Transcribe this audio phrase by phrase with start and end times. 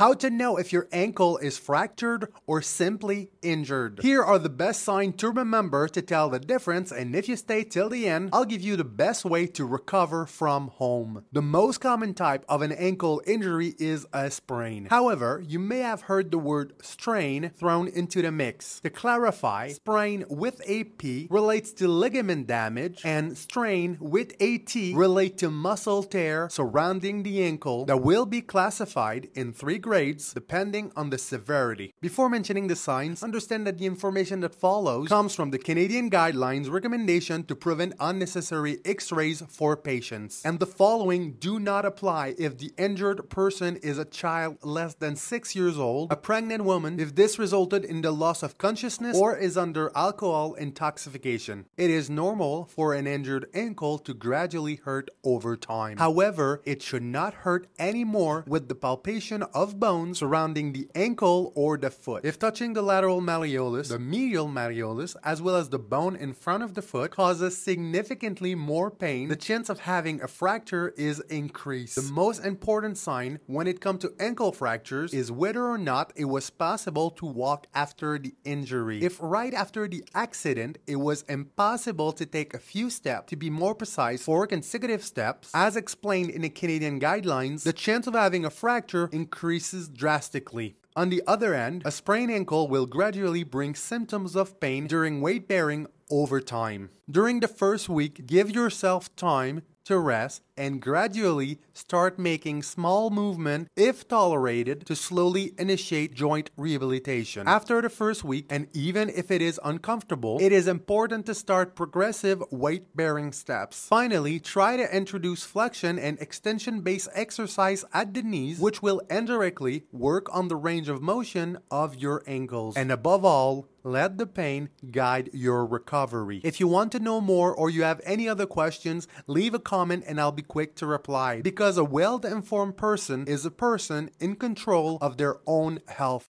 [0.00, 4.00] How to know if your ankle is fractured or simply injured.
[4.00, 7.64] Here are the best signs to remember to tell the difference, and if you stay
[7.64, 11.26] till the end, I'll give you the best way to recover from home.
[11.32, 14.86] The most common type of an ankle injury is a sprain.
[14.88, 18.80] However, you may have heard the word strain thrown into the mix.
[18.80, 24.94] To clarify, sprain with a P relates to ligament damage, and strain with a T
[24.94, 30.92] relate to muscle tear surrounding the ankle that will be classified in three grades depending
[30.94, 31.92] on the severity.
[32.00, 36.70] Before mentioning the signs, understand that the information that follows comes from the Canadian Guidelines
[36.70, 40.42] recommendation to prevent unnecessary x rays for patients.
[40.44, 45.16] And the following do not apply if the injured person is a child less than
[45.16, 49.36] 6 years old, a pregnant woman, if this resulted in the loss of consciousness, or
[49.36, 51.66] is under alcohol intoxication.
[51.76, 55.96] It is normal for an injured ankle to gradually hurt over time.
[55.96, 61.78] However, it should not hurt anymore with the palpation of bone surrounding the ankle or
[61.78, 62.24] the foot.
[62.24, 66.62] If touching the lateral malleolus, the medial malleolus, as well as the bone in front
[66.62, 71.96] of the foot causes significantly more pain, the chance of having a fracture is increased.
[71.96, 76.26] The most important sign when it comes to ankle fractures is whether or not it
[76.26, 79.02] was possible to walk after the injury.
[79.02, 83.48] If right after the accident it was impossible to take a few steps, to be
[83.48, 88.44] more precise, four consecutive steps, as explained in the Canadian guidelines, the chance of having
[88.44, 90.74] a fracture increases increases drastically.
[90.96, 95.46] On the other end, a sprained ankle will gradually bring symptoms of pain during weight
[95.46, 96.88] bearing over time.
[97.10, 103.66] During the first week, give yourself time to rest and gradually start making small movement
[103.76, 107.48] if tolerated to slowly initiate joint rehabilitation.
[107.48, 111.74] After the first week and even if it is uncomfortable, it is important to start
[111.74, 113.88] progressive weight bearing steps.
[113.88, 119.84] Finally, try to introduce flexion and extension based exercise at the knees which will indirectly
[119.92, 122.76] work on the range of motion of your ankles.
[122.76, 126.40] And above all, let the pain guide your recovery.
[126.44, 130.04] If you want to know more or you have any other questions, leave a comment
[130.06, 131.40] and I'll be quick to reply.
[131.40, 136.26] Because a well informed person is a person in control of their own health.